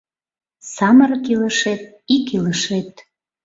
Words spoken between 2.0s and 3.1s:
ик илышет